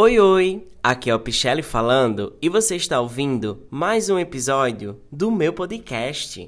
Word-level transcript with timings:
Oi, 0.00 0.16
oi! 0.20 0.68
Aqui 0.80 1.10
é 1.10 1.14
o 1.16 1.18
Pichelli 1.18 1.60
falando 1.60 2.36
e 2.40 2.48
você 2.48 2.76
está 2.76 3.00
ouvindo 3.00 3.66
mais 3.68 4.08
um 4.08 4.16
episódio 4.16 5.02
do 5.10 5.28
meu 5.28 5.52
podcast. 5.52 6.46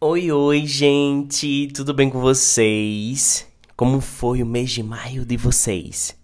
Oi, 0.00 0.32
oi, 0.32 0.66
gente! 0.66 1.68
Tudo 1.74 1.92
bem 1.92 2.08
com 2.08 2.18
vocês? 2.18 3.46
Como 3.76 4.00
foi 4.00 4.42
o 4.42 4.46
mês 4.46 4.70
de 4.70 4.82
maio 4.82 5.26
de 5.26 5.36
vocês? 5.36 6.16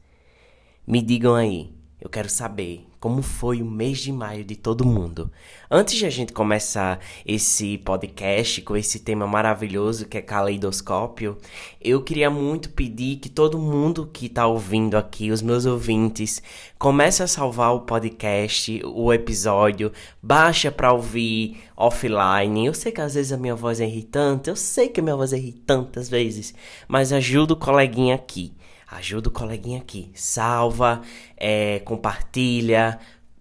Me 0.86 1.02
digam 1.02 1.34
aí, 1.34 1.70
eu 2.00 2.08
quero 2.08 2.30
saber 2.30 2.87
como 3.00 3.22
foi 3.22 3.62
o 3.62 3.66
mês 3.66 3.98
de 3.98 4.12
maio 4.12 4.44
de 4.44 4.56
todo 4.56 4.84
mundo. 4.84 5.30
Antes 5.70 5.96
de 5.96 6.06
a 6.06 6.10
gente 6.10 6.32
começar 6.32 6.98
esse 7.24 7.78
podcast 7.78 8.62
com 8.62 8.76
esse 8.76 9.00
tema 9.00 9.26
maravilhoso 9.26 10.06
que 10.06 10.18
é 10.18 10.22
caleidoscópio, 10.22 11.38
eu 11.80 12.02
queria 12.02 12.30
muito 12.30 12.70
pedir 12.70 13.16
que 13.16 13.28
todo 13.28 13.58
mundo 13.58 14.08
que 14.12 14.26
está 14.26 14.46
ouvindo 14.46 14.96
aqui, 14.96 15.30
os 15.30 15.42
meus 15.42 15.66
ouvintes, 15.66 16.42
comece 16.78 17.22
a 17.22 17.26
salvar 17.26 17.74
o 17.74 17.80
podcast, 17.80 18.80
o 18.84 19.12
episódio, 19.12 19.92
baixa 20.22 20.72
para 20.72 20.92
ouvir 20.92 21.60
offline. 21.76 22.66
Eu 22.66 22.74
sei 22.74 22.90
que 22.90 23.00
às 23.00 23.14
vezes 23.14 23.32
a 23.32 23.36
minha 23.36 23.54
voz 23.54 23.80
é 23.80 23.86
irritante, 23.86 24.50
eu 24.50 24.56
sei 24.56 24.88
que 24.88 25.00
a 25.00 25.02
minha 25.02 25.16
voz 25.16 25.32
é 25.32 25.36
irritante 25.36 25.98
às 25.98 26.08
vezes, 26.08 26.54
mas 26.88 27.12
ajuda 27.12 27.52
o 27.52 27.56
coleguinha 27.56 28.14
aqui. 28.14 28.52
Ajuda 28.90 29.28
o 29.28 29.32
coleguinha 29.32 29.80
aqui. 29.80 30.10
Salva, 30.14 31.02
é, 31.36 31.80
compartilha, 31.80 32.98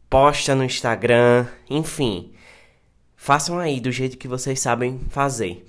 posta 0.09 0.53
no 0.53 0.63
Instagram, 0.63 1.47
enfim. 1.69 2.31
Façam 3.15 3.57
aí 3.57 3.79
do 3.79 3.91
jeito 3.91 4.17
que 4.17 4.27
vocês 4.27 4.59
sabem 4.59 4.99
fazer. 5.09 5.65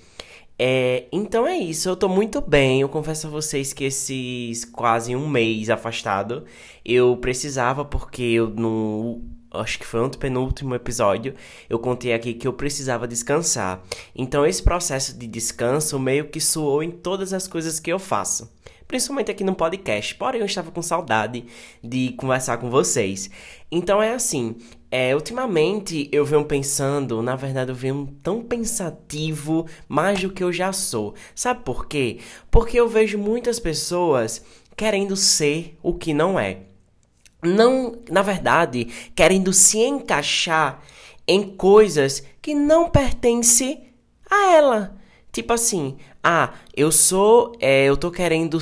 É, 0.61 1.05
então 1.09 1.47
é 1.47 1.57
isso, 1.57 1.87
eu 1.87 1.95
tô 1.95 2.09
muito 2.09 2.41
bem. 2.41 2.81
Eu 2.81 2.89
confesso 2.89 3.27
a 3.27 3.29
vocês 3.29 3.71
que 3.71 3.85
esses 3.85 4.65
quase 4.65 5.15
um 5.15 5.29
mês 5.29 5.69
afastado 5.69 6.43
eu 6.83 7.15
precisava, 7.15 7.85
porque 7.85 8.21
eu 8.21 8.49
no. 8.49 9.21
Acho 9.51 9.79
que 9.79 9.85
foi 9.85 10.01
o 10.01 10.09
penúltimo 10.09 10.75
episódio. 10.75 11.33
Eu 11.69 11.79
contei 11.79 12.13
aqui 12.13 12.33
que 12.33 12.47
eu 12.47 12.53
precisava 12.53 13.07
descansar. 13.07 13.81
Então, 14.15 14.45
esse 14.45 14.61
processo 14.61 15.17
de 15.17 15.25
descanso 15.25 15.97
meio 15.97 16.27
que 16.29 16.39
soou 16.39 16.83
em 16.83 16.91
todas 16.91 17.33
as 17.33 17.47
coisas 17.47 17.79
que 17.79 17.91
eu 17.91 17.97
faço 17.97 18.58
principalmente 18.89 19.29
aqui 19.29 19.43
no 19.43 19.53
podcast. 19.53 20.15
Porém, 20.15 20.41
eu 20.41 20.47
estava 20.47 20.71
com 20.71 20.81
saudade 20.81 21.45
de 21.81 22.11
conversar 22.13 22.57
com 22.57 22.71
vocês. 22.71 23.29
Então 23.71 24.01
é 24.01 24.13
assim, 24.13 24.55
é, 24.89 25.13
ultimamente 25.13 26.09
eu 26.11 26.25
venho 26.25 26.43
pensando, 26.43 27.21
na 27.21 27.35
verdade 27.35 27.69
eu 27.69 27.75
venho 27.75 28.17
tão 28.23 28.41
pensativo 28.41 29.67
mais 29.87 30.19
do 30.19 30.31
que 30.31 30.43
eu 30.43 30.51
já 30.51 30.73
sou. 30.73 31.13
Sabe 31.35 31.63
por 31.63 31.85
quê? 31.85 32.17
Porque 32.49 32.79
eu 32.79 32.89
vejo 32.89 33.19
muitas 33.19 33.59
pessoas 33.59 34.43
querendo 34.75 35.15
ser 35.15 35.77
o 35.83 35.93
que 35.93 36.11
não 36.11 36.39
é. 36.39 36.61
Não, 37.43 37.95
na 38.09 38.23
verdade, 38.23 38.85
querendo 39.15 39.53
se 39.53 39.77
encaixar 39.77 40.81
em 41.27 41.43
coisas 41.43 42.23
que 42.41 42.55
não 42.55 42.89
pertencem 42.89 43.93
a 44.27 44.53
ela. 44.53 44.99
Tipo 45.31 45.53
assim, 45.53 45.95
ah, 46.23 46.53
eu 46.75 46.91
sou. 46.91 47.55
É, 47.59 47.85
eu 47.85 47.95
tô 47.95 48.11
querendo 48.11 48.59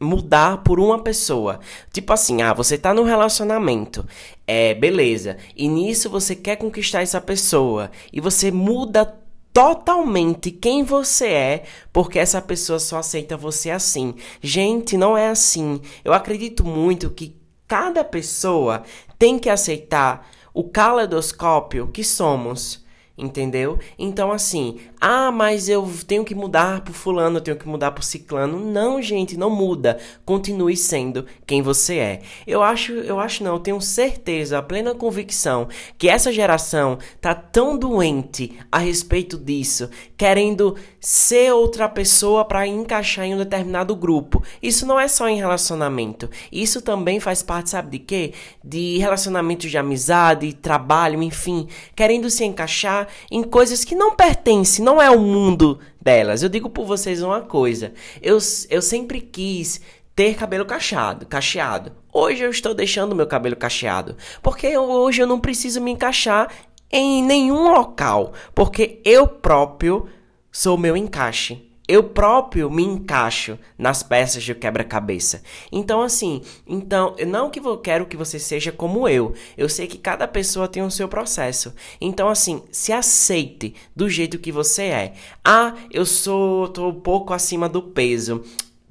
mudar 0.00 0.58
por 0.62 0.78
uma 0.78 1.02
pessoa. 1.02 1.58
Tipo 1.92 2.12
assim, 2.12 2.40
ah, 2.42 2.52
você 2.52 2.78
tá 2.78 2.94
num 2.94 3.02
relacionamento. 3.02 4.06
É, 4.46 4.74
beleza. 4.74 5.36
E 5.56 5.68
nisso 5.68 6.08
você 6.08 6.36
quer 6.36 6.56
conquistar 6.56 7.02
essa 7.02 7.20
pessoa. 7.20 7.90
E 8.12 8.20
você 8.20 8.50
muda 8.52 9.18
totalmente 9.52 10.52
quem 10.52 10.84
você 10.84 11.26
é, 11.26 11.64
porque 11.92 12.18
essa 12.18 12.40
pessoa 12.40 12.78
só 12.78 12.98
aceita 12.98 13.36
você 13.36 13.70
assim. 13.70 14.14
Gente, 14.40 14.96
não 14.96 15.18
é 15.18 15.28
assim. 15.28 15.80
Eu 16.04 16.12
acredito 16.12 16.64
muito 16.64 17.10
que 17.10 17.36
cada 17.66 18.04
pessoa 18.04 18.84
tem 19.18 19.36
que 19.36 19.50
aceitar 19.50 20.30
o 20.54 20.62
caleidoscópio 20.62 21.88
que 21.88 22.04
somos. 22.04 22.86
Entendeu? 23.18 23.80
Então, 23.98 24.30
assim, 24.30 24.78
ah, 25.00 25.32
mas 25.32 25.68
eu 25.68 25.90
tenho 26.06 26.24
que 26.24 26.36
mudar 26.36 26.82
pro 26.82 26.94
fulano, 26.94 27.38
eu 27.38 27.40
tenho 27.40 27.56
que 27.56 27.66
mudar 27.66 27.90
pro 27.90 28.04
ciclano. 28.04 28.60
Não, 28.60 29.02
gente, 29.02 29.36
não 29.36 29.50
muda. 29.50 29.98
Continue 30.24 30.76
sendo 30.76 31.26
quem 31.44 31.60
você 31.60 31.96
é. 31.96 32.20
Eu 32.46 32.62
acho, 32.62 32.92
eu 32.92 33.18
acho 33.18 33.42
não, 33.42 33.54
eu 33.54 33.58
tenho 33.58 33.80
certeza, 33.80 34.58
a 34.58 34.62
plena 34.62 34.94
convicção 34.94 35.66
que 35.98 36.08
essa 36.08 36.30
geração 36.30 36.98
tá 37.20 37.34
tão 37.34 37.76
doente 37.76 38.56
a 38.70 38.78
respeito 38.78 39.36
disso, 39.36 39.90
querendo 40.16 40.76
ser 41.00 41.52
outra 41.52 41.88
pessoa 41.88 42.44
para 42.44 42.68
encaixar 42.68 43.24
em 43.24 43.34
um 43.34 43.38
determinado 43.38 43.96
grupo. 43.96 44.44
Isso 44.62 44.86
não 44.86 44.98
é 44.98 45.08
só 45.08 45.28
em 45.28 45.38
relacionamento. 45.38 46.30
Isso 46.52 46.80
também 46.80 47.18
faz 47.18 47.42
parte, 47.42 47.70
sabe 47.70 47.98
de 47.98 48.04
quê? 48.04 48.32
De 48.62 48.98
relacionamentos 48.98 49.68
de 49.68 49.76
amizade, 49.76 50.52
trabalho, 50.52 51.20
enfim, 51.20 51.66
querendo 51.96 52.30
se 52.30 52.44
encaixar 52.44 53.07
em 53.30 53.42
coisas 53.42 53.84
que 53.84 53.94
não 53.94 54.14
pertencem, 54.14 54.84
não 54.84 55.00
é 55.00 55.10
o 55.10 55.20
mundo 55.20 55.78
delas. 56.00 56.42
Eu 56.42 56.48
digo 56.48 56.70
por 56.70 56.86
vocês 56.86 57.22
uma 57.22 57.42
coisa. 57.42 57.92
Eu, 58.22 58.38
eu 58.70 58.82
sempre 58.82 59.20
quis 59.20 59.80
ter 60.14 60.34
cabelo 60.34 60.64
cacheado, 60.64 61.26
cacheado. 61.26 61.92
Hoje 62.12 62.42
eu 62.42 62.50
estou 62.50 62.74
deixando 62.74 63.14
meu 63.14 63.26
cabelo 63.26 63.54
cacheado, 63.54 64.16
porque 64.42 64.76
hoje 64.76 65.22
eu 65.22 65.26
não 65.26 65.38
preciso 65.38 65.80
me 65.80 65.92
encaixar 65.92 66.50
em 66.90 67.22
nenhum 67.22 67.70
local, 67.70 68.32
porque 68.54 69.00
eu 69.04 69.28
próprio 69.28 70.08
sou 70.50 70.76
meu 70.78 70.96
encaixe 70.96 71.67
eu 71.88 72.04
próprio 72.04 72.70
me 72.70 72.84
encaixo 72.84 73.58
nas 73.78 74.02
peças 74.02 74.44
de 74.44 74.54
quebra-cabeça. 74.54 75.42
Então, 75.72 76.02
assim, 76.02 76.42
então, 76.66 77.16
não 77.26 77.48
que 77.50 77.58
eu 77.58 77.78
quero 77.78 78.04
que 78.04 78.16
você 78.16 78.38
seja 78.38 78.70
como 78.70 79.08
eu. 79.08 79.32
Eu 79.56 79.70
sei 79.70 79.86
que 79.86 79.96
cada 79.96 80.28
pessoa 80.28 80.68
tem 80.68 80.82
o 80.82 80.90
seu 80.90 81.08
processo. 81.08 81.74
Então, 81.98 82.28
assim, 82.28 82.62
se 82.70 82.92
aceite 82.92 83.74
do 83.96 84.08
jeito 84.08 84.38
que 84.38 84.52
você 84.52 84.82
é. 84.82 85.14
Ah, 85.42 85.74
eu 85.90 86.04
sou, 86.04 86.68
tô 86.68 86.88
um 86.88 87.00
pouco 87.00 87.32
acima 87.32 87.68
do 87.68 87.82
peso 87.82 88.44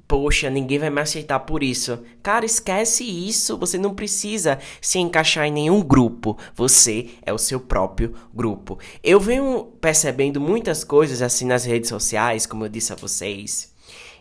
poxa, 0.08 0.48
ninguém 0.48 0.78
vai 0.78 0.88
me 0.88 1.02
aceitar 1.02 1.38
por 1.40 1.62
isso. 1.62 2.02
Cara, 2.22 2.46
esquece 2.46 3.04
isso. 3.04 3.58
Você 3.58 3.76
não 3.76 3.94
precisa 3.94 4.58
se 4.80 4.98
encaixar 4.98 5.46
em 5.46 5.52
nenhum 5.52 5.82
grupo. 5.82 6.38
Você 6.54 7.10
é 7.22 7.32
o 7.32 7.38
seu 7.38 7.60
próprio 7.60 8.14
grupo. 8.34 8.78
Eu 9.04 9.20
venho 9.20 9.64
percebendo 9.80 10.40
muitas 10.40 10.82
coisas 10.82 11.20
assim 11.20 11.44
nas 11.44 11.64
redes 11.64 11.90
sociais, 11.90 12.46
como 12.46 12.64
eu 12.64 12.70
disse 12.70 12.92
a 12.92 12.96
vocês. 12.96 13.76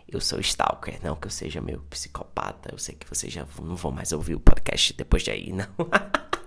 Eu 0.10 0.20
sou 0.20 0.40
stalker, 0.42 1.00
não 1.04 1.16
que 1.16 1.28
eu 1.28 1.32
seja 1.32 1.62
meio 1.62 1.82
psicopata. 1.90 2.70
Eu 2.72 2.78
sei 2.78 2.96
que 2.96 3.08
vocês 3.08 3.32
já 3.32 3.46
não 3.62 3.76
vão 3.76 3.92
mais 3.92 4.12
ouvir 4.12 4.36
o 4.36 4.40
podcast 4.40 4.94
depois 4.94 5.24
de 5.24 5.32
aí, 5.32 5.54
não. 5.54 5.68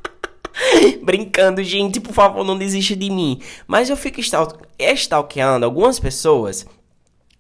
Brincando, 1.02 1.62
gente, 1.64 1.98
por 1.98 2.12
favor, 2.12 2.44
não 2.44 2.58
desista 2.58 2.94
de 2.94 3.10
mim. 3.10 3.40
Mas 3.66 3.88
eu 3.88 3.96
fico 3.96 4.20
stalkeando 4.20 5.64
algumas 5.64 5.98
pessoas 5.98 6.66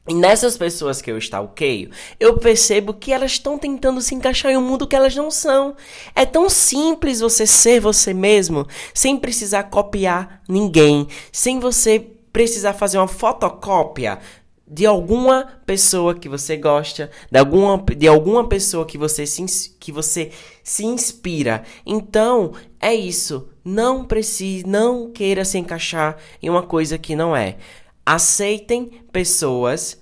e 0.08 0.14
nessas 0.14 0.56
pessoas 0.56 1.02
que 1.02 1.10
eu 1.10 1.18
stalkeio, 1.18 1.90
eu 2.18 2.38
percebo 2.38 2.94
que 2.94 3.12
elas 3.12 3.32
estão 3.32 3.58
tentando 3.58 4.00
se 4.00 4.14
encaixar 4.14 4.50
em 4.50 4.56
um 4.56 4.62
mundo 4.62 4.86
que 4.86 4.96
elas 4.96 5.14
não 5.14 5.30
são. 5.30 5.76
É 6.14 6.24
tão 6.24 6.48
simples 6.48 7.20
você 7.20 7.46
ser 7.46 7.80
você 7.80 8.14
mesmo, 8.14 8.66
sem 8.94 9.16
precisar 9.16 9.64
copiar 9.64 10.42
ninguém, 10.48 11.06
sem 11.30 11.60
você 11.60 12.06
precisar 12.32 12.72
fazer 12.72 12.98
uma 12.98 13.08
fotocópia 13.08 14.18
de 14.66 14.86
alguma 14.86 15.48
pessoa 15.66 16.14
que 16.14 16.28
você 16.28 16.56
gosta, 16.56 17.10
de 17.30 17.38
alguma, 17.38 17.76
de 17.96 18.06
alguma 18.06 18.48
pessoa 18.48 18.86
que 18.86 18.96
você, 18.96 19.26
se, 19.26 19.76
que 19.80 19.90
você 19.90 20.30
se 20.62 20.84
inspira. 20.86 21.64
Então, 21.84 22.52
é 22.80 22.94
isso. 22.94 23.48
Não 23.64 24.04
precise, 24.04 24.64
não 24.64 25.10
queira 25.10 25.44
se 25.44 25.58
encaixar 25.58 26.16
em 26.40 26.48
uma 26.48 26.62
coisa 26.62 26.96
que 26.96 27.16
não 27.16 27.36
é. 27.36 27.56
Aceitem 28.04 29.02
pessoas 29.12 30.00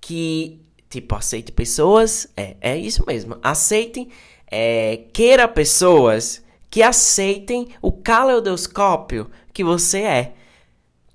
que, 0.00 0.60
tipo, 0.88 1.14
aceite 1.14 1.52
pessoas. 1.52 2.28
É, 2.36 2.56
é 2.60 2.76
isso 2.76 3.04
mesmo. 3.06 3.36
Aceitem, 3.42 4.08
é, 4.50 5.04
queira 5.12 5.48
pessoas 5.48 6.42
que 6.70 6.82
aceitem 6.82 7.68
o 7.80 7.92
caleidoscópio 7.92 9.30
que 9.52 9.62
você 9.62 10.02
é. 10.02 10.34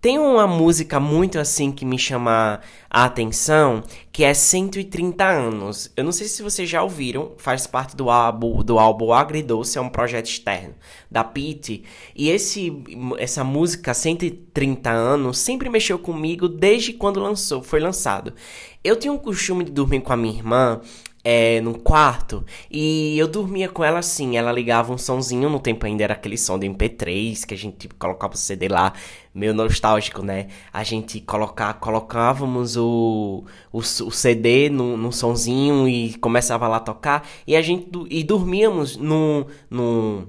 Tem 0.02 0.18
uma 0.18 0.48
música 0.48 0.98
muito 0.98 1.38
assim 1.38 1.74
que 1.74 1.84
me 1.84 2.00
chama 2.00 2.62
a 2.90 3.04
atenção, 3.04 3.84
que 4.14 4.24
é 4.24 4.34
130 4.34 5.26
anos. 5.26 5.92
Eu 5.98 6.06
não 6.06 6.14
sei 6.14 6.26
se 6.28 6.42
vocês 6.42 6.70
já 6.70 6.82
ouviram, 6.82 7.34
faz 7.38 7.68
parte 7.68 7.98
do 7.98 8.10
álbum, 8.10 8.64
do 8.64 8.80
álbum 8.80 9.12
Agridoce, 9.12 9.78
é 9.78 9.82
um 9.82 9.90
projeto 9.90 10.28
externo 10.28 10.74
da 11.12 11.22
Pete. 11.22 11.84
E 12.16 12.30
esse, 12.30 12.82
essa 13.18 13.44
música 13.44 13.94
130 13.94 14.90
anos 14.90 15.38
sempre 15.38 15.70
mexeu 15.70 16.00
comigo 16.00 16.48
desde 16.48 16.94
quando 16.94 17.20
lançou, 17.20 17.62
foi 17.62 17.82
lançado. 17.82 18.34
Eu 18.82 18.96
tinha 18.96 19.12
um 19.12 19.18
costume 19.18 19.66
de 19.66 19.72
dormir 19.72 20.00
com 20.00 20.14
a 20.14 20.18
minha 20.18 20.34
irmã 20.34 20.80
é, 21.24 21.60
no 21.62 21.78
quarto 21.78 22.46
e 22.72 23.18
eu 23.18 23.28
dormia 23.28 23.70
com 23.70 23.84
ela 23.84 24.00
assim. 24.00 24.38
Ela 24.38 24.52
ligava 24.52 24.94
um 24.94 24.98
sonzinho, 24.98 25.50
no 25.50 25.60
tempo 25.60 25.86
ainda 25.86 26.04
era 26.04 26.14
aquele 26.14 26.38
som 26.38 26.58
de 26.58 26.68
MP3 26.68 27.46
que 27.46 27.54
a 27.54 27.58
gente 27.58 27.78
tipo, 27.78 27.96
colocava 27.96 28.34
o 28.34 28.38
CD 28.38 28.68
lá, 28.68 28.94
meio 29.34 29.54
nostálgico, 29.54 30.22
né? 30.22 30.48
A 30.72 30.84
gente 30.84 31.20
colocar, 31.22 31.74
colocávamos 31.76 32.78
o, 32.78 33.44
o, 33.72 33.80
o 33.80 33.84
CD 34.12 34.70
no, 34.70 34.98
no 34.98 35.12
sonzinho 35.12 35.88
e 35.88 36.14
começava 36.16 36.68
lá 36.68 36.78
a 36.78 36.82
tocar 36.82 37.28
e 37.46 37.56
a 37.56 37.62
gente 37.62 37.90
e 38.10 38.24
dormíamos 38.24 38.98
no, 38.98 39.48
no 39.70 40.28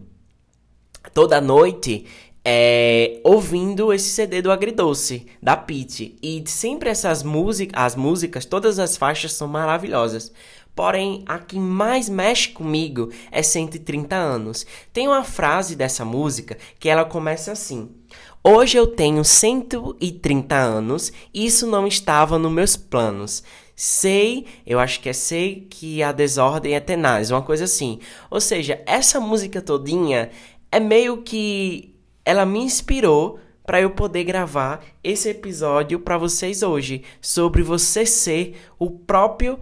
toda 1.14 1.40
noite 1.40 2.06
é, 2.44 3.20
ouvindo 3.22 3.92
esse 3.92 4.08
CD 4.10 4.40
do 4.40 4.50
Agridoce, 4.50 5.26
da 5.42 5.56
Pete. 5.56 6.16
E 6.22 6.42
sempre 6.46 6.88
essas 6.88 7.22
músicas, 7.22 7.82
as 7.82 7.94
músicas, 7.94 8.44
todas 8.44 8.78
as 8.78 8.96
faixas 8.96 9.32
são 9.32 9.46
maravilhosas. 9.46 10.32
Porém, 10.74 11.22
a 11.26 11.38
que 11.38 11.58
mais 11.58 12.08
mexe 12.08 12.48
comigo 12.48 13.10
é 13.30 13.42
130 13.42 14.16
anos. 14.16 14.66
Tem 14.92 15.08
uma 15.08 15.24
frase 15.24 15.76
dessa 15.76 16.04
música 16.04 16.56
que 16.78 16.88
ela 16.88 17.04
começa 17.04 17.52
assim: 17.52 17.90
Hoje 18.42 18.78
eu 18.78 18.86
tenho 18.86 19.22
130 19.22 20.54
anos, 20.54 21.12
isso 21.34 21.66
não 21.66 21.86
estava 21.86 22.38
nos 22.38 22.50
meus 22.50 22.76
planos. 22.76 23.42
Sei, 23.76 24.46
eu 24.66 24.78
acho 24.78 25.00
que 25.00 25.08
é 25.08 25.12
sei 25.12 25.66
que 25.68 26.02
a 26.02 26.12
desordem 26.12 26.74
é 26.74 26.80
tenaz, 26.80 27.30
uma 27.30 27.42
coisa 27.42 27.64
assim. 27.64 27.98
Ou 28.30 28.40
seja, 28.40 28.82
essa 28.86 29.20
música 29.20 29.60
todinha 29.60 30.30
é 30.72 30.80
meio 30.80 31.22
que 31.22 31.94
ela 32.24 32.46
me 32.46 32.60
inspirou 32.60 33.38
para 33.66 33.80
eu 33.80 33.90
poder 33.90 34.24
gravar 34.24 34.84
esse 35.04 35.28
episódio 35.28 36.00
para 36.00 36.18
vocês 36.18 36.62
hoje 36.62 37.02
sobre 37.20 37.62
você 37.62 38.04
ser 38.06 38.56
o 38.78 38.90
próprio 38.90 39.60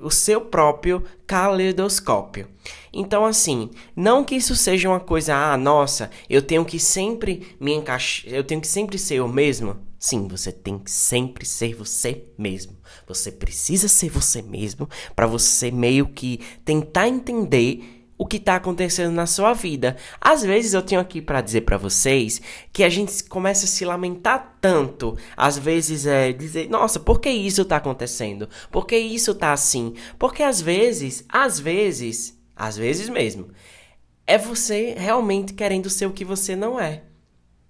o 0.00 0.10
seu 0.10 0.40
próprio 0.40 1.02
caleidoscópio. 1.26 2.48
Então, 2.92 3.24
assim, 3.24 3.70
não 3.94 4.24
que 4.24 4.34
isso 4.34 4.54
seja 4.56 4.88
uma 4.88 5.00
coisa, 5.00 5.34
ah, 5.34 5.56
nossa, 5.56 6.10
eu 6.28 6.40
tenho 6.40 6.64
que 6.64 6.78
sempre 6.78 7.54
me 7.60 7.72
encaixar, 7.72 8.32
eu 8.32 8.44
tenho 8.44 8.60
que 8.60 8.68
sempre 8.68 8.98
ser 8.98 9.16
eu 9.16 9.28
mesmo. 9.28 9.76
Sim, 9.98 10.28
você 10.28 10.52
tem 10.52 10.78
que 10.78 10.90
sempre 10.90 11.44
ser 11.44 11.74
você 11.74 12.24
mesmo. 12.38 12.76
Você 13.08 13.32
precisa 13.32 13.88
ser 13.88 14.10
você 14.10 14.42
mesmo 14.42 14.88
para 15.14 15.26
você 15.26 15.70
meio 15.70 16.06
que 16.06 16.40
tentar 16.64 17.08
entender 17.08 17.95
o 18.18 18.26
que 18.26 18.36
está 18.38 18.56
acontecendo 18.56 19.12
na 19.12 19.26
sua 19.26 19.52
vida. 19.52 19.96
Às 20.20 20.42
vezes 20.42 20.74
eu 20.74 20.82
tenho 20.82 21.00
aqui 21.00 21.20
para 21.20 21.40
dizer 21.40 21.62
para 21.62 21.76
vocês 21.76 22.40
que 22.72 22.82
a 22.82 22.88
gente 22.88 23.24
começa 23.24 23.64
a 23.64 23.68
se 23.68 23.84
lamentar 23.84 24.56
tanto, 24.60 25.16
às 25.36 25.58
vezes 25.58 26.06
é 26.06 26.32
dizer, 26.32 26.68
nossa, 26.68 26.98
por 26.98 27.20
que 27.20 27.30
isso 27.30 27.62
está 27.62 27.76
acontecendo? 27.76 28.48
Por 28.70 28.86
que 28.86 28.96
isso 28.96 29.32
está 29.32 29.52
assim? 29.52 29.94
Porque 30.18 30.42
às 30.42 30.60
vezes, 30.60 31.24
às 31.28 31.60
vezes, 31.60 32.38
às 32.54 32.76
vezes 32.76 33.08
mesmo, 33.08 33.48
é 34.26 34.36
você 34.38 34.94
realmente 34.96 35.52
querendo 35.52 35.88
ser 35.88 36.06
o 36.06 36.12
que 36.12 36.24
você 36.24 36.56
não 36.56 36.80
é. 36.80 37.02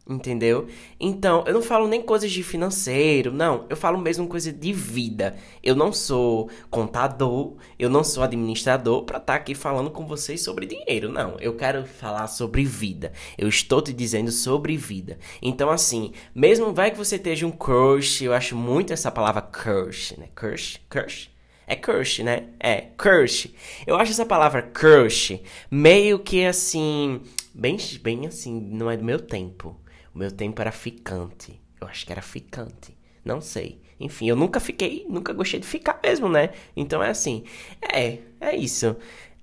Entendeu? 0.08 0.68
Então, 1.00 1.42
eu 1.48 1.54
não 1.54 1.62
falo 1.62 1.88
nem 1.88 2.00
coisas 2.00 2.30
de 2.30 2.40
financeiro, 2.40 3.32
não. 3.32 3.66
Eu 3.68 3.76
falo 3.76 3.98
mesmo 3.98 4.28
coisa 4.28 4.52
de 4.52 4.72
vida. 4.72 5.34
Eu 5.60 5.74
não 5.74 5.92
sou 5.92 6.48
contador, 6.70 7.56
eu 7.76 7.90
não 7.90 8.04
sou 8.04 8.22
administrador 8.22 9.02
para 9.02 9.18
estar 9.18 9.32
tá 9.32 9.36
aqui 9.36 9.52
falando 9.52 9.90
com 9.90 10.06
vocês 10.06 10.44
sobre 10.44 10.64
dinheiro, 10.64 11.10
não. 11.10 11.36
Eu 11.40 11.56
quero 11.56 11.84
falar 11.84 12.28
sobre 12.28 12.64
vida. 12.64 13.12
Eu 13.36 13.48
estou 13.48 13.82
te 13.82 13.92
dizendo 13.92 14.30
sobre 14.30 14.76
vida. 14.76 15.18
Então, 15.42 15.70
assim, 15.70 16.12
mesmo 16.32 16.72
vai 16.72 16.92
que 16.92 16.98
você 16.98 17.16
esteja 17.16 17.44
um 17.44 17.50
crush, 17.50 18.22
eu 18.22 18.32
acho 18.32 18.54
muito 18.54 18.92
essa 18.92 19.10
palavra 19.10 19.42
crush, 19.42 20.14
né? 20.16 20.28
Crush? 20.36 20.80
Crush? 20.88 21.30
É 21.66 21.74
crush, 21.74 22.22
né? 22.22 22.44
É, 22.60 22.90
crush. 22.96 23.52
Eu 23.84 23.96
acho 23.96 24.12
essa 24.12 24.24
palavra 24.24 24.62
crush 24.62 25.40
meio 25.68 26.20
que 26.20 26.44
assim, 26.44 27.20
bem, 27.52 27.76
bem 28.00 28.24
assim, 28.28 28.60
não 28.60 28.88
é 28.88 28.96
do 28.96 29.04
meu 29.04 29.18
tempo. 29.18 29.76
O 30.16 30.18
meu 30.18 30.30
tempo 30.30 30.62
era 30.62 30.72
ficante. 30.72 31.60
Eu 31.78 31.86
acho 31.86 32.06
que 32.06 32.10
era 32.10 32.22
ficante. 32.22 32.96
Não 33.22 33.38
sei. 33.42 33.82
Enfim, 34.00 34.26
eu 34.30 34.34
nunca 34.34 34.58
fiquei, 34.58 35.04
nunca 35.06 35.30
gostei 35.34 35.60
de 35.60 35.66
ficar 35.66 36.00
mesmo, 36.02 36.26
né? 36.26 36.54
Então 36.74 37.02
é 37.02 37.10
assim. 37.10 37.44
É, 37.82 38.20
é 38.40 38.56
isso. 38.56 38.96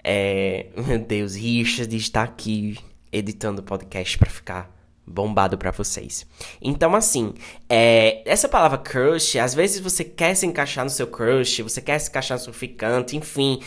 É, 0.04 0.66
meu 0.88 0.98
Deus, 0.98 1.36
Richard 1.36 1.96
está 1.96 2.24
aqui 2.24 2.80
editando 3.12 3.62
o 3.62 3.64
podcast 3.64 4.18
para 4.18 4.32
ficar 4.32 4.76
bombado 5.06 5.60
para 5.60 5.70
vocês. 5.70 6.26
Então, 6.60 6.96
assim, 6.96 7.36
é, 7.70 8.24
essa 8.26 8.50
palavra 8.50 8.80
crush, 8.80 9.38
às 9.38 9.54
vezes 9.54 9.80
você 9.80 10.04
quer 10.04 10.34
se 10.34 10.48
encaixar 10.48 10.84
no 10.84 10.90
seu 10.90 11.06
crush, 11.06 11.62
você 11.62 11.82
quer 11.82 12.00
se 12.00 12.10
encaixar 12.10 12.40
no 12.40 12.44
seu 12.44 12.54
ficante, 12.54 13.16
enfim. 13.16 13.62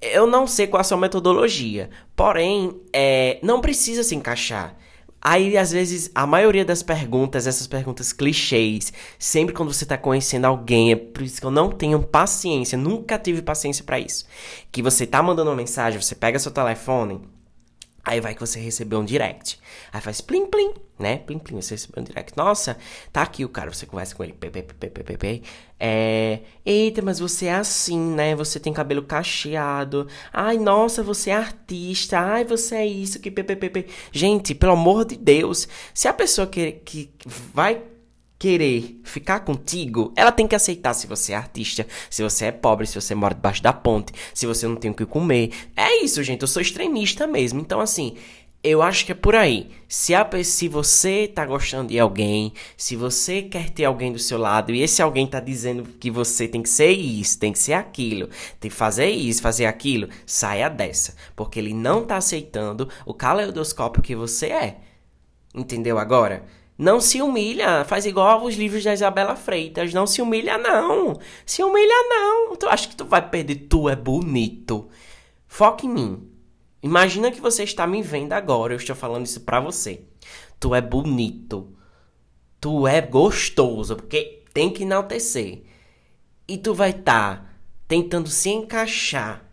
Eu 0.00 0.28
não 0.28 0.46
sei 0.46 0.68
qual 0.68 0.80
a 0.80 0.84
sua 0.84 0.96
metodologia, 0.96 1.90
porém, 2.14 2.80
é, 2.92 3.40
não 3.42 3.60
precisa 3.60 4.04
se 4.04 4.14
encaixar. 4.14 4.76
Aí, 5.20 5.56
às 5.56 5.72
vezes, 5.72 6.10
a 6.14 6.26
maioria 6.26 6.64
das 6.64 6.82
perguntas, 6.82 7.46
essas 7.46 7.66
perguntas 7.66 8.12
clichês, 8.12 8.92
sempre 9.18 9.54
quando 9.54 9.72
você 9.72 9.84
tá 9.84 9.98
conhecendo 9.98 10.44
alguém, 10.44 10.92
é 10.92 10.96
por 10.96 11.22
isso 11.22 11.40
que 11.40 11.46
eu 11.46 11.50
não 11.50 11.70
tenho 11.70 12.02
paciência, 12.02 12.78
nunca 12.78 13.18
tive 13.18 13.42
paciência 13.42 13.82
para 13.82 13.98
isso. 13.98 14.24
Que 14.70 14.82
você 14.82 15.06
tá 15.06 15.22
mandando 15.22 15.50
uma 15.50 15.56
mensagem, 15.56 16.00
você 16.00 16.14
pega 16.14 16.38
seu 16.38 16.52
telefone, 16.52 17.20
Aí 18.06 18.20
vai 18.20 18.34
que 18.34 18.40
você 18.40 18.60
recebeu 18.60 19.00
um 19.00 19.04
direct. 19.04 19.58
Aí 19.92 20.00
faz 20.00 20.20
plim 20.20 20.46
plim, 20.46 20.72
né? 20.96 21.16
Plim 21.18 21.40
plim, 21.40 21.60
você 21.60 21.74
recebeu 21.74 22.00
um 22.00 22.04
direct. 22.04 22.36
Nossa, 22.36 22.78
tá 23.12 23.20
aqui 23.20 23.44
o 23.44 23.48
cara, 23.48 23.72
você 23.72 23.84
conversa 23.84 24.14
com 24.14 24.22
ele. 24.22 24.32
Pê, 24.32 24.48
pê, 24.48 24.62
pê, 24.62 24.88
pê, 24.88 25.02
pê, 25.02 25.16
pê. 25.18 25.42
É. 25.80 26.38
Eita, 26.64 27.02
mas 27.02 27.18
você 27.18 27.46
é 27.46 27.54
assim, 27.54 27.98
né? 27.98 28.36
Você 28.36 28.60
tem 28.60 28.72
cabelo 28.72 29.02
cacheado. 29.02 30.06
Ai, 30.32 30.56
nossa, 30.56 31.02
você 31.02 31.30
é 31.30 31.34
artista. 31.34 32.20
Ai, 32.20 32.44
você 32.44 32.76
é 32.76 32.86
isso, 32.86 33.18
que 33.18 33.28
pê, 33.28 33.42
pê, 33.42 33.56
pê, 33.56 33.68
pê. 33.70 33.86
Gente, 34.12 34.54
pelo 34.54 34.74
amor 34.74 35.04
de 35.04 35.16
Deus. 35.16 35.66
Se 35.92 36.06
a 36.06 36.12
pessoa 36.12 36.46
que, 36.46 36.72
que 36.84 37.10
vai 37.26 37.82
querer 38.38 39.00
ficar 39.02 39.40
contigo, 39.40 40.12
ela 40.14 40.32
tem 40.32 40.46
que 40.46 40.54
aceitar 40.54 40.94
se 40.94 41.06
você 41.06 41.32
é 41.32 41.36
artista, 41.36 41.86
se 42.10 42.22
você 42.22 42.46
é 42.46 42.52
pobre, 42.52 42.86
se 42.86 43.00
você 43.00 43.14
mora 43.14 43.34
debaixo 43.34 43.62
da 43.62 43.72
ponte, 43.72 44.12
se 44.34 44.46
você 44.46 44.66
não 44.66 44.76
tem 44.76 44.90
o 44.90 44.94
que 44.94 45.06
comer. 45.06 45.50
É 45.76 46.02
isso, 46.02 46.22
gente. 46.22 46.42
Eu 46.42 46.48
sou 46.48 46.60
extremista 46.60 47.26
mesmo. 47.26 47.60
Então, 47.60 47.80
assim, 47.80 48.16
eu 48.62 48.82
acho 48.82 49.06
que 49.06 49.12
é 49.12 49.14
por 49.14 49.34
aí. 49.34 49.70
Se, 49.88 50.14
a, 50.14 50.28
se 50.42 50.68
você 50.68 51.28
tá 51.28 51.46
gostando 51.46 51.88
de 51.88 51.98
alguém, 51.98 52.52
se 52.76 52.96
você 52.96 53.42
quer 53.42 53.70
ter 53.70 53.84
alguém 53.84 54.12
do 54.12 54.18
seu 54.18 54.38
lado 54.38 54.74
e 54.74 54.82
esse 54.82 55.00
alguém 55.00 55.26
tá 55.26 55.38
dizendo 55.38 55.84
que 56.00 56.10
você 56.10 56.48
tem 56.48 56.62
que 56.62 56.68
ser 56.68 56.90
isso, 56.90 57.38
tem 57.38 57.52
que 57.52 57.58
ser 57.58 57.74
aquilo, 57.74 58.28
tem 58.58 58.68
que 58.70 58.76
fazer 58.76 59.08
isso, 59.08 59.40
fazer 59.40 59.66
aquilo, 59.66 60.08
saia 60.26 60.68
dessa. 60.68 61.14
Porque 61.36 61.60
ele 61.60 61.72
não 61.72 62.04
tá 62.04 62.16
aceitando 62.16 62.88
o 63.04 63.14
caleidoscópio 63.14 64.02
que 64.02 64.16
você 64.16 64.46
é. 64.46 64.78
Entendeu 65.54 65.98
agora? 65.98 66.44
Não 66.78 67.00
se 67.00 67.22
humilha, 67.22 67.84
faz 67.84 68.04
igual 68.04 68.44
os 68.44 68.54
livros 68.54 68.84
da 68.84 68.92
Isabela 68.92 69.34
Freitas. 69.34 69.94
Não 69.94 70.06
se 70.06 70.20
humilha, 70.20 70.58
não. 70.58 71.18
Se 71.46 71.62
humilha, 71.62 72.08
não. 72.08 72.54
Tu 72.54 72.68
acha 72.68 72.88
que 72.88 72.96
tu 72.96 73.04
vai 73.04 73.26
perder? 73.26 73.66
Tu 73.68 73.88
é 73.88 73.96
bonito. 73.96 74.88
Foca 75.46 75.86
em 75.86 75.88
mim. 75.88 76.30
Imagina 76.82 77.30
que 77.30 77.40
você 77.40 77.62
está 77.64 77.86
me 77.86 78.02
vendo 78.02 78.34
agora. 78.34 78.74
Eu 78.74 78.76
estou 78.76 78.94
falando 78.94 79.24
isso 79.24 79.40
pra 79.40 79.58
você. 79.58 80.02
Tu 80.60 80.74
é 80.74 80.82
bonito. 80.82 81.74
Tu 82.60 82.86
é 82.86 83.00
gostoso. 83.00 83.96
Porque 83.96 84.44
tem 84.52 84.70
que 84.70 84.82
enaltecer. 84.82 85.62
E 86.46 86.58
tu 86.58 86.74
vai 86.74 86.90
estar 86.90 87.36
tá 87.36 87.50
tentando 87.88 88.28
se 88.28 88.50
encaixar 88.50 89.46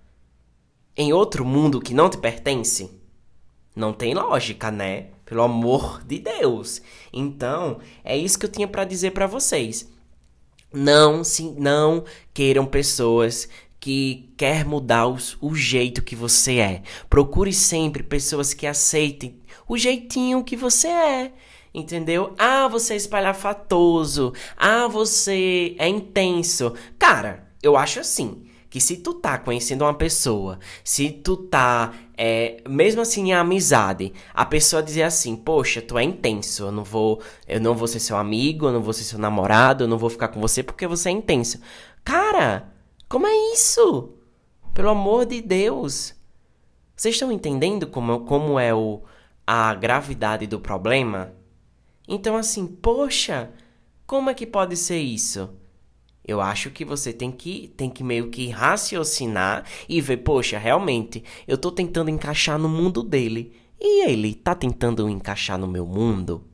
em 0.96 1.14
outro 1.14 1.46
mundo 1.46 1.82
que 1.82 1.94
não 1.94 2.10
te 2.10 2.18
pertence? 2.18 2.92
Não 3.76 3.94
tem 3.94 4.14
lógica, 4.14 4.70
né? 4.70 5.08
Pelo 5.34 5.46
amor 5.46 6.04
de 6.06 6.20
Deus. 6.20 6.80
Então, 7.12 7.80
é 8.04 8.16
isso 8.16 8.38
que 8.38 8.46
eu 8.46 8.52
tinha 8.52 8.68
para 8.68 8.86
dizer 8.86 9.14
para 9.14 9.26
vocês. 9.26 9.90
Não 10.72 11.24
se 11.24 11.50
não 11.58 12.04
queiram 12.32 12.68
pessoas 12.68 13.50
que 13.80 14.32
quer 14.38 14.64
mudar 14.64 15.08
os, 15.08 15.36
o 15.42 15.56
jeito 15.56 16.04
que 16.04 16.16
você 16.16 16.60
é. 16.60 16.84
Procure 17.10 17.52
sempre 17.52 18.04
pessoas 18.04 18.54
que 18.54 18.68
aceitem 18.68 19.42
o 19.68 19.76
jeitinho 19.76 20.44
que 20.44 20.56
você 20.56 20.90
é. 20.90 21.34
Entendeu? 21.74 22.36
Ah, 22.38 22.68
você 22.68 22.94
é 22.94 22.98
espalhafatoso. 22.98 24.34
Ah, 24.56 24.88
você 24.88 25.76
é 25.80 25.88
intenso. 25.88 26.76
Cara, 27.00 27.52
eu 27.64 27.76
acho 27.76 28.00
assim 28.00 28.44
que 28.74 28.82
se 28.82 28.98
tu 28.98 29.14
tá 29.14 29.38
conhecendo 29.38 29.84
uma 29.84 29.94
pessoa, 29.94 30.58
se 30.84 31.12
tu 31.12 31.38
tá, 31.38 31.94
é, 32.18 32.58
mesmo 32.68 33.02
assim 33.02 33.30
em 33.30 33.32
amizade, 33.32 34.12
a 34.34 34.44
pessoa 34.44 34.82
dizer 34.82 35.04
assim, 35.04 35.36
poxa, 35.36 35.80
tu 35.80 35.96
é 35.96 36.04
intenso, 36.04 36.64
eu 36.64 36.72
não 36.72 36.84
vou, 36.84 37.22
eu 37.48 37.62
não 37.62 37.76
vou 37.76 37.88
ser 37.88 38.00
seu 38.00 38.18
amigo, 38.18 38.66
eu 38.66 38.74
não 38.74 38.82
vou 38.82 38.92
ser 38.92 39.04
seu 39.04 39.20
namorado, 39.20 39.84
eu 39.84 39.88
não 39.88 40.00
vou 40.00 40.10
ficar 40.10 40.30
com 40.30 40.42
você 40.42 40.64
porque 40.64 40.88
você 40.88 41.10
é 41.10 41.12
intenso. 41.12 41.62
Cara, 42.04 42.74
como 43.08 43.28
é 43.28 43.54
isso? 43.54 44.16
Pelo 44.74 44.90
amor 44.90 45.28
de 45.28 45.40
Deus. 45.40 46.16
Vocês 46.96 47.14
estão 47.14 47.32
entendendo 47.32 47.86
como, 47.86 48.22
como 48.22 48.58
é 48.58 48.74
o, 48.74 49.04
a 49.46 49.76
gravidade 49.76 50.48
do 50.48 50.60
problema? 50.60 51.32
Então 52.08 52.36
assim, 52.36 52.66
poxa, 52.66 53.52
como 54.08 54.32
é 54.32 54.34
que 54.34 54.48
pode 54.48 54.76
ser 54.76 54.98
isso? 54.98 55.62
Eu 56.26 56.40
acho 56.40 56.70
que 56.70 56.86
você 56.86 57.12
tem 57.12 57.32
que, 57.32 57.74
tem 57.76 57.90
que 57.90 58.04
meio 58.04 58.30
que 58.30 58.48
raciocinar 58.50 59.66
e 59.90 60.00
ver, 60.00 60.18
poxa, 60.18 60.58
realmente, 60.58 61.24
eu 61.48 61.58
tô 61.58 61.72
tentando 61.72 62.10
encaixar 62.10 62.58
no 62.58 62.70
mundo 62.70 63.04
dele. 63.04 63.54
E 63.80 64.08
ele 64.08 64.34
tá 64.34 64.56
tentando 64.56 65.10
encaixar 65.10 65.58
no 65.58 65.68
meu 65.68 65.86
mundo? 65.86 66.46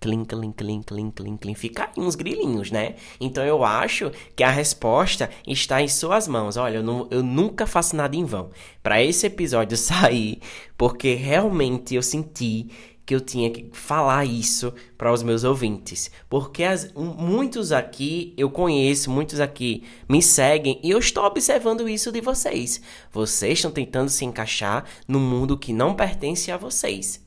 Clim, 0.00 0.24
clim, 0.24 0.50
clim, 0.50 0.80
clim, 0.82 1.10
clim, 1.10 1.36
clim. 1.36 1.54
Fica 1.54 1.90
aí 1.94 2.02
uns 2.02 2.14
grilinhos, 2.14 2.70
né? 2.70 2.94
Então 3.20 3.44
eu 3.44 3.62
acho 3.62 4.10
que 4.34 4.42
a 4.42 4.50
resposta 4.50 5.28
está 5.46 5.82
em 5.82 5.88
suas 5.88 6.26
mãos. 6.26 6.56
Olha, 6.56 6.76
eu, 6.78 6.82
não, 6.82 7.06
eu 7.10 7.22
nunca 7.22 7.66
faço 7.66 7.94
nada 7.94 8.16
em 8.16 8.24
vão. 8.24 8.48
Para 8.82 9.02
esse 9.02 9.26
episódio 9.26 9.76
sair, 9.78 10.40
porque 10.78 11.12
realmente 11.12 11.94
eu 11.94 12.02
senti 12.02 12.70
que 13.04 13.14
eu 13.14 13.20
tinha 13.20 13.50
que 13.50 13.68
falar 13.72 14.24
isso 14.24 14.72
para 14.96 15.12
os 15.12 15.22
meus 15.22 15.42
ouvintes, 15.42 16.10
porque 16.28 16.62
as, 16.62 16.92
muitos 16.94 17.72
aqui 17.72 18.32
eu 18.36 18.50
conheço, 18.50 19.10
muitos 19.10 19.40
aqui 19.40 19.82
me 20.08 20.22
seguem 20.22 20.78
e 20.82 20.90
eu 20.90 20.98
estou 20.98 21.24
observando 21.24 21.88
isso 21.88 22.12
de 22.12 22.20
vocês. 22.20 22.80
Vocês 23.10 23.58
estão 23.58 23.70
tentando 23.70 24.10
se 24.10 24.24
encaixar 24.24 24.84
no 25.08 25.18
mundo 25.18 25.58
que 25.58 25.72
não 25.72 25.94
pertence 25.94 26.52
a 26.52 26.56
vocês. 26.56 27.24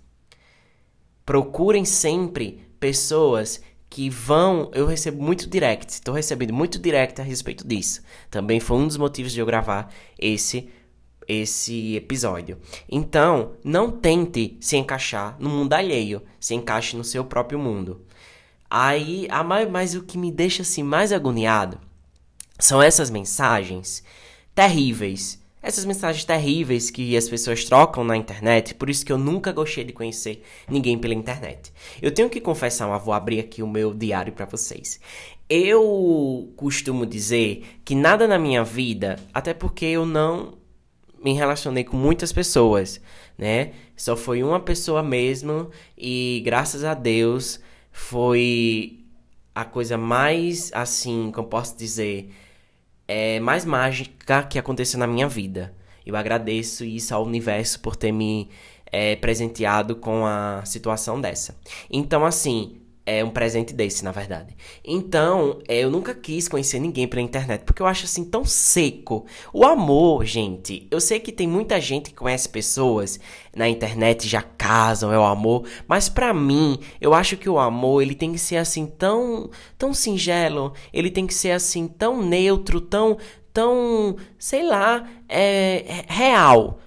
Procurem 1.26 1.86
sempre 1.86 2.66
pessoas 2.80 3.62
que 3.90 4.10
vão. 4.10 4.72
Eu 4.74 4.86
recebo 4.86 5.22
muito 5.22 5.50
direct, 5.50 5.94
estou 5.94 6.14
recebendo 6.14 6.54
muito 6.54 6.80
direct 6.80 7.22
a 7.22 7.24
respeito 7.24 7.68
disso. 7.68 8.02
Também 8.30 8.60
foi 8.60 8.78
um 8.78 8.88
dos 8.88 8.98
motivos 8.98 9.32
de 9.32 9.40
eu 9.40 9.46
gravar 9.46 9.94
esse 10.18 10.70
esse 11.28 11.96
episódio. 11.96 12.58
Então, 12.90 13.54
não 13.64 13.92
tente 13.92 14.58
se 14.60 14.78
encaixar 14.78 15.36
no 15.40 15.50
mundo 15.50 15.74
alheio, 15.74 16.22
se 16.40 16.54
encaixe 16.54 16.96
no 16.96 17.04
seu 17.04 17.24
próprio 17.24 17.60
mundo. 17.60 18.02
Aí, 18.70 19.28
a 19.30 19.44
mais, 19.44 19.70
mas 19.70 19.94
o 19.94 20.04
que 20.04 20.18
me 20.18 20.32
deixa 20.32 20.64
assim 20.64 20.82
mais 20.82 21.12
agoniado 21.12 21.80
são 22.58 22.82
essas 22.82 23.10
mensagens 23.10 24.04
terríveis. 24.56 25.42
Essas 25.62 25.86
mensagens 25.86 26.26
terríveis 26.26 26.90
que 26.90 27.16
as 27.16 27.30
pessoas 27.30 27.64
trocam 27.64 28.04
na 28.04 28.18
internet, 28.18 28.76
por 28.76 28.90
isso 28.90 29.06
que 29.06 29.14
eu 29.14 29.18
nunca 29.18 29.52
gostei 29.54 29.86
de 29.86 29.94
conhecer 29.94 30.44
ninguém 30.68 30.98
pela 30.98 31.14
internet. 31.14 31.72
Eu 32.02 32.12
tenho 32.12 32.30
que 32.30 32.42
confessar, 32.42 32.98
vou 32.98 33.14
abrir 33.14 33.40
aqui 33.40 33.64
o 33.64 33.68
meu 33.68 33.94
diário 33.94 34.34
para 34.34 34.46
vocês. 34.46 35.00
Eu 35.50 36.52
costumo 36.58 37.06
dizer 37.06 37.80
que 37.86 37.96
nada 37.96 38.28
na 38.28 38.38
minha 38.38 38.64
vida, 38.64 39.18
até 39.34 39.54
porque 39.54 39.86
eu 39.86 40.06
não 40.06 40.58
me 41.24 41.34
relacionei 41.34 41.84
com 41.84 41.96
muitas 41.96 42.32
pessoas, 42.32 43.00
né? 43.38 43.72
Só 43.96 44.16
foi 44.16 44.44
uma 44.44 44.60
pessoa 44.60 45.02
mesmo 45.02 45.70
e 45.98 46.42
graças 46.46 46.84
a 46.84 46.94
Deus 46.94 47.60
foi 47.92 49.00
a 49.56 49.64
coisa 49.64 49.98
mais 49.98 50.72
assim, 50.74 51.32
como 51.34 51.48
posso 51.48 51.78
dizer, 51.78 52.30
é 53.08 53.40
mais 53.40 53.66
mágica 53.66 54.44
que 54.44 54.60
aconteceu 54.60 55.00
na 55.00 55.08
minha 55.08 55.28
vida. 55.28 55.74
Eu 56.06 56.16
agradeço 56.16 56.84
isso 56.84 57.16
ao 57.16 57.24
universo 57.24 57.80
por 57.80 57.96
ter 57.96 58.12
me 58.12 58.50
é, 58.92 59.16
presenteado 59.16 59.96
com 59.96 60.26
a 60.26 60.64
situação 60.66 61.22
dessa. 61.22 61.58
Então, 61.90 62.26
assim, 62.26 62.83
é 63.06 63.24
um 63.24 63.30
presente 63.30 63.74
desse, 63.74 64.04
na 64.04 64.12
verdade. 64.12 64.56
Então, 64.84 65.60
é, 65.68 65.80
eu 65.80 65.92
nunca 65.92 66.14
quis 66.16 66.48
conhecer 66.48 66.80
ninguém 66.80 67.08
pela 67.08 67.22
internet, 67.22 67.64
porque 67.66 67.82
eu 67.82 67.86
acho 67.86 68.06
assim 68.06 68.24
tão 68.24 68.46
seco. 68.46 69.26
O 69.52 69.66
amor, 69.66 70.26
gente, 70.26 70.88
eu 70.90 71.02
sei 71.02 71.20
que 71.20 71.32
tem 71.32 71.48
muita 71.48 71.82
gente 71.82 72.12
que 72.12 72.16
conhece 72.16 72.48
pessoas 72.48 73.20
na 73.56 73.68
internet 73.68 74.28
já 74.28 74.42
casam, 74.42 75.12
é 75.12 75.18
o 75.18 75.24
amor, 75.24 75.68
mas 75.88 76.08
para 76.08 76.34
mim, 76.34 76.80
eu 77.02 77.14
acho 77.14 77.36
que 77.36 77.50
o 77.50 77.60
amor, 77.60 78.02
ele 78.02 78.16
tem 78.16 78.32
que 78.32 78.40
ser 78.40 78.58
assim 78.58 78.86
tão 78.86 79.50
tão 79.78 79.94
singelo, 79.94 80.74
ele 80.94 81.12
tem 81.12 81.28
que 81.28 81.34
ser 81.34 81.52
assim 81.52 81.88
tão 81.88 82.22
neutro, 82.22 82.80
tão 82.80 83.18
tão, 83.54 84.16
sei 84.40 84.68
lá, 84.68 85.08
é, 85.30 85.86
é 85.88 86.06
real, 86.08 86.80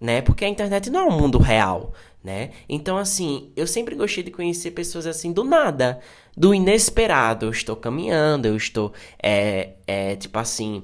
né? 0.00 0.22
Porque 0.22 0.44
a 0.44 0.48
internet 0.48 0.88
não 0.88 1.00
é 1.00 1.04
um 1.04 1.18
mundo 1.18 1.38
real 1.38 1.92
né? 2.24 2.52
Então, 2.66 2.96
assim, 2.96 3.52
eu 3.54 3.66
sempre 3.66 3.94
gostei 3.94 4.24
de 4.24 4.30
conhecer 4.30 4.70
pessoas 4.70 5.06
assim 5.06 5.30
do 5.30 5.44
nada, 5.44 6.00
do 6.34 6.54
inesperado. 6.54 7.46
Eu 7.46 7.50
estou 7.50 7.76
caminhando, 7.76 8.48
eu 8.48 8.56
estou, 8.56 8.94
é, 9.22 9.74
é, 9.86 10.16
tipo 10.16 10.38
assim, 10.38 10.82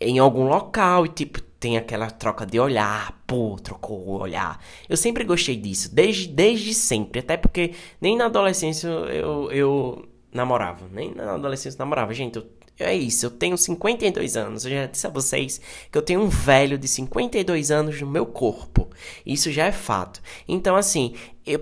em 0.00 0.18
algum 0.18 0.48
local 0.48 1.04
e, 1.04 1.10
tipo, 1.10 1.42
tem 1.60 1.76
aquela 1.76 2.10
troca 2.10 2.46
de 2.46 2.58
olhar, 2.58 3.22
pô, 3.26 3.56
trocou 3.62 3.98
o 3.98 4.18
olhar. 4.18 4.58
Eu 4.88 4.96
sempre 4.96 5.22
gostei 5.24 5.56
disso, 5.56 5.94
desde, 5.94 6.26
desde 6.28 6.72
sempre. 6.72 7.20
Até 7.20 7.36
porque 7.36 7.74
nem 8.00 8.16
na 8.16 8.24
adolescência 8.24 8.88
eu, 8.88 9.52
eu 9.52 10.08
namorava, 10.32 10.88
nem 10.90 11.14
na 11.14 11.34
adolescência 11.34 11.76
eu 11.76 11.80
namorava. 11.80 12.14
Gente, 12.14 12.36
eu 12.36 12.46
é 12.82 12.94
isso, 12.94 13.26
eu 13.26 13.30
tenho 13.30 13.56
52 13.56 14.36
anos. 14.36 14.64
Eu 14.64 14.70
já 14.70 14.86
disse 14.86 15.06
a 15.06 15.10
vocês 15.10 15.60
que 15.90 15.96
eu 15.96 16.02
tenho 16.02 16.20
um 16.20 16.28
velho 16.28 16.78
de 16.78 16.88
52 16.88 17.70
anos 17.70 18.00
no 18.00 18.06
meu 18.06 18.26
corpo. 18.26 18.88
Isso 19.24 19.50
já 19.50 19.66
é 19.66 19.72
fato. 19.72 20.20
Então, 20.48 20.76
assim, 20.76 21.14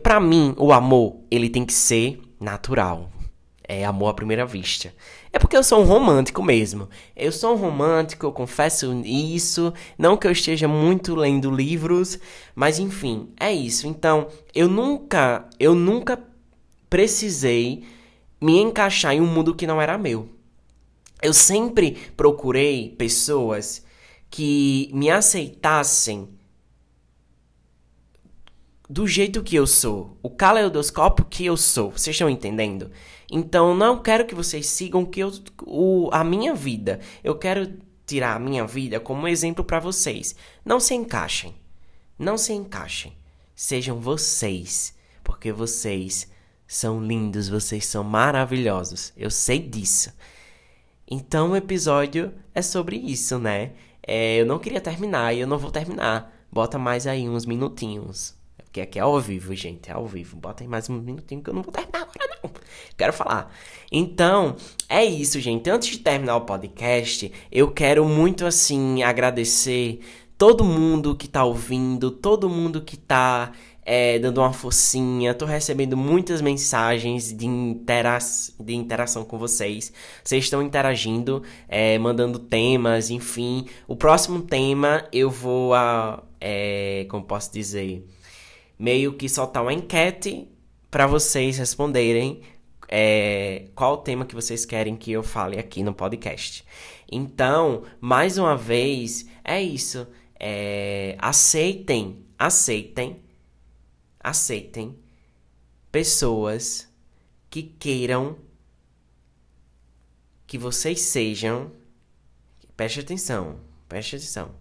para 0.03 0.21
mim, 0.21 0.55
o 0.57 0.73
amor, 0.73 1.17
ele 1.31 1.49
tem 1.49 1.65
que 1.65 1.73
ser 1.73 2.21
natural. 2.41 3.11
É 3.71 3.85
amor 3.85 4.09
à 4.09 4.15
primeira 4.15 4.47
vista. 4.47 4.95
É 5.31 5.39
porque 5.39 5.57
eu 5.57 5.63
sou 5.63 5.83
um 5.83 5.85
romântico 5.85 6.43
mesmo. 6.43 6.89
Eu 7.15 7.31
sou 7.31 7.55
um 7.55 7.59
romântico, 7.59 8.25
eu 8.25 8.33
confesso 8.33 8.93
isso. 9.05 9.75
Não 9.99 10.17
que 10.17 10.27
eu 10.27 10.33
esteja 10.33 10.67
muito 10.67 11.15
lendo 11.15 11.51
livros, 11.51 12.19
mas 12.55 12.79
enfim, 12.79 13.29
é 13.39 13.53
isso. 13.53 13.87
Então, 13.87 14.29
eu 14.55 14.69
nunca, 14.69 15.47
eu 15.61 15.75
nunca 15.75 16.19
precisei 16.89 17.85
me 18.41 18.59
encaixar 18.59 19.15
em 19.15 19.21
um 19.21 19.27
mundo 19.27 19.55
que 19.55 19.67
não 19.67 19.83
era 19.83 19.99
meu. 19.99 20.38
Eu 21.21 21.33
sempre 21.33 21.93
procurei 22.17 22.91
pessoas 22.91 23.85
que 24.31 24.91
me 24.93 25.11
aceitassem 25.11 26.29
do 28.89 29.07
jeito 29.07 29.43
que 29.43 29.55
eu 29.55 29.67
sou, 29.67 30.17
o 30.23 30.31
caleidoscópio 30.31 31.25
que 31.25 31.45
eu 31.45 31.57
sou. 31.57 31.91
Vocês 31.91 32.15
estão 32.15 32.31
entendendo? 32.31 32.91
Então, 33.31 33.75
não 33.75 34.01
quero 34.01 34.25
que 34.25 34.35
vocês 34.35 34.67
sigam 34.67 35.05
que 35.05 35.21
eu, 35.21 35.31
o, 35.63 36.09
a 36.11 36.25
minha 36.25 36.55
vida. 36.55 37.01
Eu 37.23 37.37
quero 37.37 37.75
tirar 38.07 38.37
a 38.37 38.39
minha 38.39 38.67
vida 38.67 38.99
como 38.99 39.29
exemplo 39.29 39.63
para 39.63 39.79
vocês. 39.79 40.35
Não 40.65 40.81
se 40.81 40.95
encaixem. 40.95 41.55
Não 42.19 42.39
se 42.39 42.53
encaixem. 42.53 43.13
Sejam 43.55 44.01
vocês, 44.01 44.95
porque 45.23 45.53
vocês 45.53 46.27
são 46.67 47.05
lindos, 47.05 47.49
vocês 47.49 47.85
são 47.85 48.03
maravilhosos. 48.03 49.13
Eu 49.17 49.31
sei 49.31 49.59
disso. 49.59 50.11
Então 51.11 51.53
o 51.53 51.57
episódio 51.57 52.33
é 52.55 52.61
sobre 52.61 52.97
isso, 52.97 53.39
né? 53.39 53.73
É, 54.07 54.41
eu 54.41 54.47
não 54.47 54.59
queria 54.59 54.81
terminar 54.81 55.35
e 55.35 55.41
eu 55.41 55.47
não 55.47 55.59
vou 55.59 55.71
terminar. 55.71 56.35
Bota 56.53 56.79
mais 56.79 57.07
aí 57.07 57.29
uns 57.29 57.47
minutinhos. 57.47 58.37
Porque 58.57 58.83
aqui 58.83 58.99
é 58.99 59.03
ao 59.03 59.19
vivo, 59.19 59.55
gente. 59.55 59.91
É 59.91 59.95
ao 59.95 60.07
vivo. 60.07 60.37
Bota 60.37 60.63
aí 60.63 60.69
mais 60.69 60.89
um 60.91 61.01
minutinho 61.01 61.43
que 61.43 61.49
eu 61.49 61.55
não 61.55 61.63
vou 61.63 61.73
terminar 61.73 62.03
agora, 62.03 62.41
não. 62.43 62.51
Quero 62.97 63.13
falar. 63.13 63.51
Então, 63.91 64.57
é 64.89 65.05
isso, 65.05 65.41
gente. 65.41 65.71
Antes 65.71 65.89
de 65.89 65.99
terminar 65.99 66.37
o 66.37 66.43
podcast, 66.43 67.33
eu 67.51 67.71
quero 67.71 68.05
muito, 68.05 68.45
assim, 68.45 69.03
agradecer 69.03 70.01
todo 70.37 70.63
mundo 70.63 71.17
que 71.17 71.27
tá 71.27 71.45
ouvindo, 71.45 72.11
todo 72.11 72.49
mundo 72.49 72.83
que 72.83 72.97
tá 72.97 73.53
é, 73.91 74.19
dando 74.19 74.43
uma 74.43 74.53
focinha. 74.53 75.33
Tô 75.33 75.47
recebendo 75.47 75.97
muitas 75.97 76.43
mensagens 76.43 77.35
de, 77.35 77.47
intera 77.47 78.19
de 78.61 78.75
interação 78.75 79.25
com 79.25 79.39
vocês. 79.39 79.91
Vocês 80.23 80.45
estão 80.45 80.63
interagindo, 80.63 81.43
é, 81.67 81.99
mandando 81.99 82.39
temas, 82.39 83.09
enfim. 83.09 83.65
O 83.87 83.97
próximo 83.97 84.43
tema 84.43 85.09
eu 85.11 85.31
vou 85.31 85.73
a. 85.73 86.23
É, 86.39 87.07
como 87.09 87.25
posso 87.25 87.51
dizer? 87.51 88.07
Meio 88.79 89.15
que 89.15 89.27
soltar 89.27 89.63
uma 89.63 89.73
enquete 89.73 90.47
para 90.91 91.07
vocês 91.07 91.57
responderem 91.57 92.43
é, 92.89 93.69
qual 93.75 93.95
o 93.95 93.97
tema 93.97 94.27
que 94.27 94.35
vocês 94.35 94.67
querem 94.67 94.97
que 94.97 95.13
eu 95.13 95.23
fale 95.23 95.59
aqui 95.59 95.83
no 95.83 95.95
podcast. 95.95 96.63
Então, 97.11 97.85
mais 98.03 98.37
uma 98.37 98.55
vez, 98.55 99.27
é 99.43 99.63
isso. 99.63 100.07
É, 100.39 101.17
aceitem, 101.19 102.19
aceitem 102.39 103.27
aceitem 104.29 104.99
pessoas 105.91 106.89
que 107.51 107.63
queiram 107.63 108.39
que 110.47 110.59
vocês 110.59 111.01
sejam. 111.01 111.73
Preste 112.77 113.01
atenção, 113.01 113.61
preste 113.89 114.17
atenção. 114.17 114.55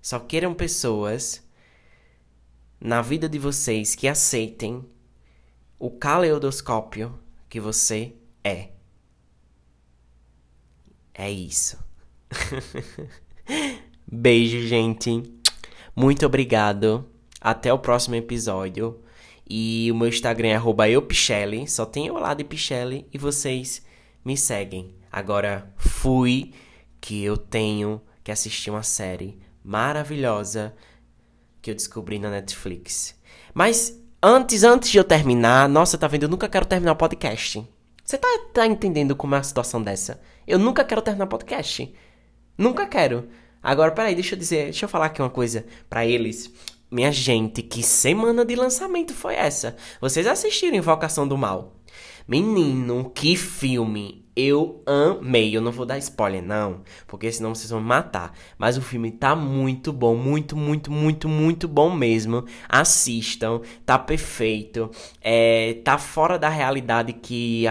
Só 0.00 0.18
queiram 0.18 0.54
pessoas 0.54 1.42
na 2.80 3.02
vida 3.02 3.28
de 3.28 3.38
vocês 3.38 3.94
que 3.94 4.08
aceitem 4.08 4.84
o 5.78 5.90
caleidoscópio 5.90 7.18
que 7.48 7.60
você 7.60 8.14
é. 8.42 8.70
É 11.12 11.30
isso. 11.30 11.78
Beijo, 14.06 14.66
gente. 14.66 15.22
Muito 15.94 16.24
obrigado 16.24 17.11
até 17.42 17.72
o 17.72 17.78
próximo 17.78 18.14
episódio. 18.14 19.02
E 19.48 19.90
o 19.90 19.96
meu 19.96 20.08
Instagram 20.08 20.48
é 20.48 20.92
eupichelli, 20.94 21.68
só 21.68 21.84
tem 21.84 22.06
eu 22.06 22.14
lá 22.14 22.32
de 22.32 22.44
Pichelli 22.44 23.06
e 23.12 23.18
vocês 23.18 23.82
me 24.24 24.36
seguem. 24.36 24.94
Agora 25.10 25.70
fui 25.76 26.52
que 27.00 27.22
eu 27.22 27.36
tenho 27.36 28.00
que 28.22 28.30
assistir 28.30 28.70
uma 28.70 28.84
série 28.84 29.38
maravilhosa 29.64 30.74
que 31.60 31.70
eu 31.70 31.74
descobri 31.74 32.18
na 32.18 32.30
Netflix. 32.30 33.14
Mas 33.52 34.00
antes, 34.22 34.62
antes 34.62 34.90
de 34.90 34.98
eu 34.98 35.04
terminar, 35.04 35.68
nossa, 35.68 35.98
tá 35.98 36.06
vendo? 36.06 36.22
Eu 36.22 36.28
nunca 36.28 36.48
quero 36.48 36.64
terminar 36.64 36.92
o 36.92 36.96
podcast. 36.96 37.68
Você 38.04 38.16
tá, 38.16 38.28
tá 38.54 38.66
entendendo 38.66 39.14
como 39.14 39.34
é 39.34 39.38
a 39.38 39.42
situação 39.42 39.82
dessa? 39.82 40.20
Eu 40.46 40.58
nunca 40.58 40.84
quero 40.84 41.02
terminar 41.02 41.24
o 41.24 41.28
podcast. 41.28 41.92
Nunca 42.56 42.86
quero. 42.86 43.28
Agora, 43.62 43.92
peraí, 43.92 44.14
deixa 44.14 44.34
eu 44.34 44.38
dizer, 44.38 44.64
deixa 44.64 44.84
eu 44.84 44.88
falar 44.88 45.06
aqui 45.06 45.20
uma 45.20 45.30
coisa 45.30 45.66
para 45.88 46.06
eles. 46.06 46.50
Minha 46.92 47.10
gente, 47.10 47.62
que 47.62 47.82
semana 47.82 48.44
de 48.44 48.54
lançamento 48.54 49.14
foi 49.14 49.34
essa? 49.34 49.74
Vocês 49.98 50.26
assistiram 50.26 50.76
Invocação 50.76 51.26
do 51.26 51.38
Mal? 51.38 51.72
Menino, 52.28 53.10
que 53.14 53.34
filme 53.34 54.21
eu 54.34 54.82
amei. 54.86 55.56
Eu 55.56 55.60
não 55.60 55.72
vou 55.72 55.84
dar 55.84 55.98
spoiler, 55.98 56.42
não, 56.42 56.82
porque 57.06 57.30
senão 57.30 57.54
vocês 57.54 57.70
vão 57.70 57.80
me 57.80 57.86
matar. 57.86 58.32
Mas 58.58 58.76
o 58.76 58.82
filme 58.82 59.10
tá 59.10 59.34
muito 59.34 59.92
bom, 59.92 60.16
muito, 60.16 60.56
muito, 60.56 60.90
muito, 60.90 61.28
muito 61.28 61.68
bom 61.68 61.94
mesmo. 61.94 62.44
Assistam, 62.68 63.60
tá 63.84 63.98
perfeito. 63.98 64.90
É, 65.20 65.74
tá 65.84 65.98
fora 65.98 66.38
da 66.38 66.48
realidade 66.48 67.12
que, 67.12 67.64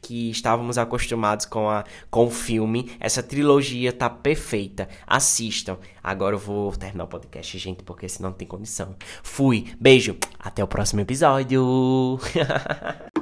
que 0.00 0.30
estávamos 0.30 0.78
acostumados 0.78 1.46
com, 1.46 1.68
a, 1.68 1.84
com 2.10 2.26
o 2.26 2.30
filme. 2.30 2.90
Essa 3.00 3.22
trilogia 3.22 3.92
tá 3.92 4.10
perfeita. 4.10 4.88
Assistam. 5.06 5.78
Agora 6.02 6.34
eu 6.34 6.38
vou 6.38 6.72
terminar 6.72 7.04
o 7.04 7.08
podcast, 7.08 7.56
gente, 7.58 7.82
porque 7.84 8.08
senão 8.08 8.30
não 8.30 8.36
tem 8.36 8.46
condição. 8.46 8.96
Fui, 9.22 9.72
beijo, 9.80 10.16
até 10.38 10.62
o 10.62 10.66
próximo 10.66 11.00
episódio. 11.00 12.18